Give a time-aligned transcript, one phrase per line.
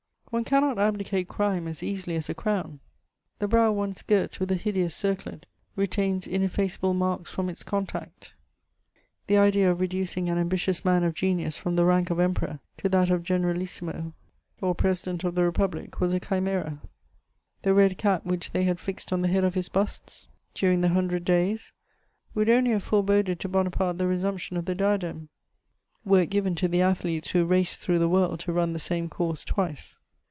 [0.33, 2.79] One cannot abdicate crime as easily as a crown:
[3.39, 8.33] the brow once girt with the hideous circlet retains ineffaceable marks from its contact.
[9.27, 12.87] The idea of reducing an ambitious man of genius from the rank of Emperor to
[12.87, 14.13] that of Generalissimo
[14.61, 16.79] or President of the Republic was a chimera:
[17.63, 20.95] the red cap which they had fixed on the head of his busts during the
[20.95, 21.73] Hundred Days
[22.33, 25.27] would only have foreboded to Bonaparte the resumption of the diadem,
[26.05, 29.09] were it given to the athletes who race through the world to run the same
[29.09, 29.97] course twice.